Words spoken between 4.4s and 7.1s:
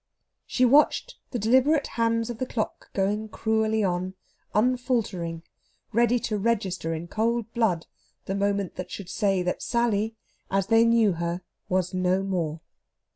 unfaltering, ready to register in